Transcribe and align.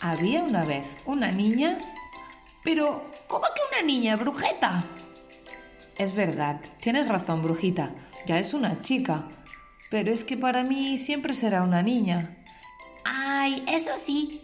Había 0.00 0.42
una 0.42 0.64
vez 0.64 0.86
una 1.06 1.32
niña... 1.32 1.78
Pero, 2.64 3.10
¿cómo 3.28 3.44
que 3.54 3.62
una 3.72 3.86
niña, 3.86 4.16
brujeta? 4.16 4.84
Es 5.96 6.14
verdad, 6.14 6.60
tienes 6.80 7.08
razón, 7.08 7.42
brujita. 7.42 7.90
Ya 8.26 8.38
es 8.38 8.52
una 8.52 8.80
chica. 8.82 9.24
Pero 9.90 10.12
es 10.12 10.24
que 10.24 10.36
para 10.36 10.62
mí 10.62 10.98
siempre 10.98 11.32
será 11.32 11.62
una 11.62 11.82
niña. 11.82 12.36
Ay, 13.04 13.64
eso 13.66 13.92
sí. 13.98 14.42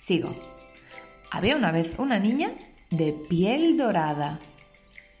Sigo. 0.00 0.34
Había 1.30 1.56
una 1.56 1.72
vez 1.72 1.92
una 1.98 2.18
niña 2.18 2.52
de 2.90 3.12
piel 3.12 3.76
dorada, 3.76 4.38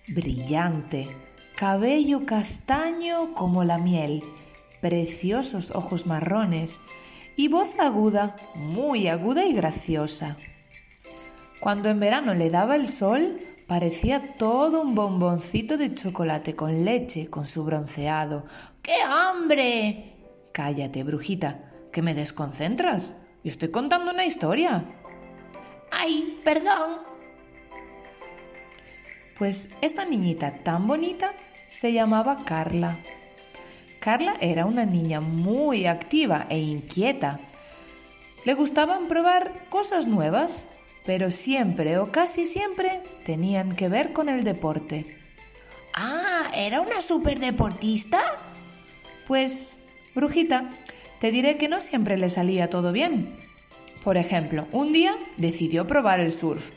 brillante, 0.08 1.08
cabello 1.56 2.24
castaño 2.24 3.34
como 3.34 3.64
la 3.64 3.78
miel, 3.78 4.22
preciosos 4.80 5.70
ojos 5.70 6.06
marrones 6.06 6.78
y 7.36 7.48
voz 7.48 7.78
aguda, 7.78 8.36
muy 8.54 9.08
aguda 9.08 9.44
y 9.44 9.52
graciosa. 9.52 10.36
Cuando 11.60 11.88
en 11.90 12.00
verano 12.00 12.34
le 12.34 12.50
daba 12.50 12.76
el 12.76 12.88
sol, 12.88 13.38
parecía 13.66 14.36
todo 14.36 14.80
un 14.82 14.94
bomboncito 14.94 15.76
de 15.76 15.94
chocolate 15.94 16.54
con 16.54 16.84
leche 16.84 17.28
con 17.28 17.46
su 17.46 17.64
bronceado. 17.64 18.44
¡Qué 18.82 18.96
hambre! 19.04 20.14
Cállate, 20.52 21.02
brujita, 21.02 21.72
que 21.92 22.02
me 22.02 22.14
desconcentras. 22.14 23.14
Yo 23.44 23.50
estoy 23.50 23.70
contando 23.70 24.10
una 24.10 24.24
historia. 24.24 24.84
Ay, 25.90 26.40
perdón. 26.44 26.98
Pues 29.38 29.70
esta 29.82 30.04
niñita 30.04 30.62
tan 30.62 30.86
bonita 30.86 31.32
se 31.70 31.92
llamaba 31.92 32.44
Carla. 32.44 32.98
Carla 34.06 34.36
era 34.40 34.66
una 34.66 34.84
niña 34.84 35.20
muy 35.20 35.86
activa 35.86 36.46
e 36.48 36.60
inquieta. 36.60 37.40
Le 38.44 38.54
gustaban 38.54 39.08
probar 39.08 39.50
cosas 39.68 40.06
nuevas, 40.06 40.64
pero 41.04 41.32
siempre 41.32 41.98
o 41.98 42.12
casi 42.12 42.46
siempre 42.46 43.02
tenían 43.24 43.74
que 43.74 43.88
ver 43.88 44.12
con 44.12 44.28
el 44.28 44.44
deporte. 44.44 45.06
Ah, 45.92 46.52
¿era 46.54 46.82
una 46.82 47.02
superdeportista? 47.02 48.22
Pues, 49.26 49.76
brujita, 50.14 50.70
te 51.20 51.32
diré 51.32 51.56
que 51.56 51.66
no 51.66 51.80
siempre 51.80 52.16
le 52.16 52.30
salía 52.30 52.70
todo 52.70 52.92
bien. 52.92 53.34
Por 54.04 54.18
ejemplo, 54.18 54.68
un 54.70 54.92
día 54.92 55.16
decidió 55.36 55.88
probar 55.88 56.20
el 56.20 56.32
surf. 56.32 56.70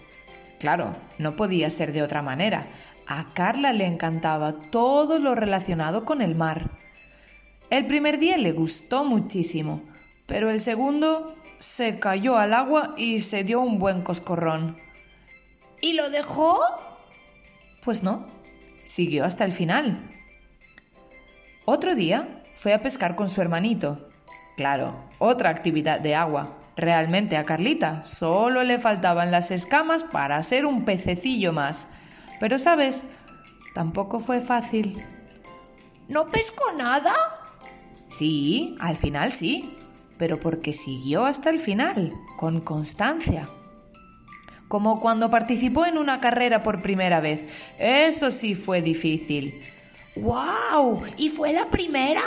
Claro, 0.57 0.95
no 1.19 1.35
podía 1.35 1.69
ser 1.69 1.93
de 1.93 2.01
otra 2.01 2.23
manera. 2.23 2.63
A 3.05 3.25
Carla 3.35 3.71
le 3.71 3.85
encantaba 3.85 4.55
todo 4.71 5.19
lo 5.19 5.35
relacionado 5.35 6.05
con 6.05 6.23
el 6.23 6.33
mar. 6.33 6.78
El 7.69 7.85
primer 7.85 8.17
día 8.17 8.35
le 8.37 8.51
gustó 8.51 9.05
muchísimo, 9.05 9.83
pero 10.25 10.49
el 10.49 10.59
segundo 10.59 11.35
se 11.59 11.99
cayó 11.99 12.37
al 12.37 12.53
agua 12.53 12.95
y 12.97 13.19
se 13.19 13.43
dio 13.43 13.61
un 13.61 13.77
buen 13.77 14.01
coscorrón. 14.01 14.75
¿Y 15.81 15.93
lo 15.93 16.09
dejó? 16.09 16.59
Pues 17.83 18.01
no, 18.01 18.25
siguió 18.85 19.23
hasta 19.23 19.45
el 19.45 19.53
final. 19.53 19.99
Otro 21.65 21.93
día 21.93 22.41
fue 22.57 22.73
a 22.73 22.81
pescar 22.81 23.15
con 23.15 23.29
su 23.29 23.39
hermanito. 23.39 24.09
Claro, 24.57 24.95
otra 25.19 25.51
actividad 25.51 25.99
de 25.99 26.15
agua. 26.15 26.57
Realmente 26.75 27.37
a 27.37 27.43
Carlita 27.43 28.05
solo 28.07 28.63
le 28.63 28.79
faltaban 28.79 29.29
las 29.29 29.51
escamas 29.51 30.03
para 30.03 30.41
ser 30.41 30.65
un 30.65 30.85
pececillo 30.85 31.53
más. 31.53 31.87
Pero 32.39 32.57
sabes, 32.57 33.03
tampoco 33.75 34.19
fue 34.19 34.41
fácil. 34.41 34.97
¿No 36.07 36.27
pescó 36.27 36.71
nada? 36.75 37.13
Sí, 38.19 38.75
al 38.81 38.97
final 38.97 39.31
sí, 39.31 39.77
pero 40.17 40.41
porque 40.41 40.73
siguió 40.73 41.25
hasta 41.25 41.49
el 41.49 41.61
final, 41.61 42.11
con 42.35 42.59
constancia. 42.59 43.47
Como 44.67 44.99
cuando 44.99 45.31
participó 45.31 45.85
en 45.85 45.97
una 45.97 46.19
carrera 46.19 46.61
por 46.61 46.81
primera 46.81 47.21
vez. 47.21 47.49
Eso 47.79 48.29
sí 48.29 48.55
fue 48.55 48.81
difícil. 48.81 49.61
¡Wow! 50.17 51.01
¿Y 51.15 51.29
fue 51.29 51.53
la 51.53 51.67
primera? 51.67 52.23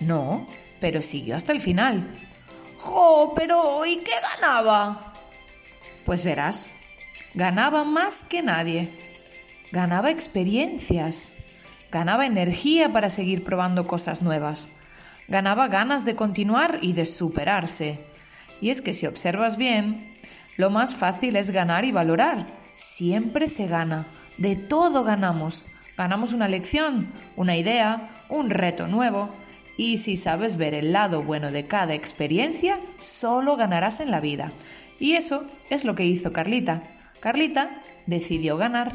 No, 0.00 0.44
pero 0.80 1.00
siguió 1.00 1.36
hasta 1.36 1.52
el 1.52 1.60
final. 1.60 2.04
¡Jo! 2.80 3.32
Pero 3.36 3.86
¿y 3.86 3.98
qué 3.98 4.10
ganaba? 4.34 5.12
Pues 6.04 6.24
verás, 6.24 6.66
ganaba 7.32 7.84
más 7.84 8.24
que 8.24 8.42
nadie. 8.42 8.90
Ganaba 9.70 10.10
experiencias. 10.10 11.32
Ganaba 11.92 12.26
energía 12.26 12.90
para 12.90 13.08
seguir 13.08 13.44
probando 13.44 13.86
cosas 13.86 14.20
nuevas. 14.20 14.66
Ganaba 15.28 15.68
ganas 15.68 16.04
de 16.04 16.14
continuar 16.14 16.78
y 16.82 16.92
de 16.92 17.06
superarse. 17.06 17.98
Y 18.60 18.70
es 18.70 18.80
que 18.80 18.94
si 18.94 19.06
observas 19.06 19.56
bien, 19.56 20.14
lo 20.56 20.70
más 20.70 20.94
fácil 20.94 21.36
es 21.36 21.50
ganar 21.50 21.84
y 21.84 21.92
valorar. 21.92 22.46
Siempre 22.76 23.48
se 23.48 23.66
gana. 23.66 24.06
De 24.38 24.56
todo 24.56 25.04
ganamos. 25.04 25.64
Ganamos 25.96 26.32
una 26.32 26.48
lección, 26.48 27.08
una 27.36 27.56
idea, 27.56 28.08
un 28.28 28.50
reto 28.50 28.86
nuevo. 28.86 29.30
Y 29.76 29.98
si 29.98 30.16
sabes 30.16 30.56
ver 30.56 30.74
el 30.74 30.92
lado 30.92 31.22
bueno 31.22 31.50
de 31.50 31.66
cada 31.66 31.94
experiencia, 31.94 32.78
solo 33.02 33.56
ganarás 33.56 34.00
en 34.00 34.10
la 34.10 34.20
vida. 34.20 34.50
Y 34.98 35.14
eso 35.14 35.44
es 35.68 35.84
lo 35.84 35.94
que 35.94 36.04
hizo 36.04 36.32
Carlita. 36.32 36.82
Carlita 37.20 37.70
decidió 38.06 38.56
ganar. 38.56 38.92